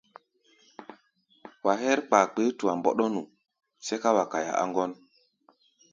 Wa 1.65 1.73
hɛ́r 1.81 1.99
kpakpé-tua 2.07 2.73
mbɔ́ɗɔ́nu, 2.77 3.21
sɛ́ká 3.85 4.09
wa 4.17 4.23
kaia 4.31 4.53
á 4.61 4.63
ŋgɔ́n. 4.69 4.91